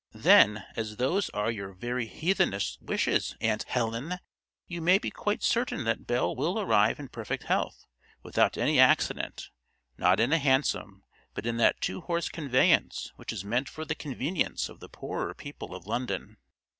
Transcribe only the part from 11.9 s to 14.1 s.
horse conveyance which is meant for the